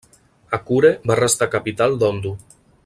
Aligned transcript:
Akure 0.57 0.91
va 1.11 1.19
restar 1.21 1.49
capital 1.59 1.97
d'Ondo. 2.05 2.37